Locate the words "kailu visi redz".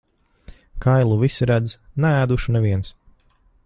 0.85-1.77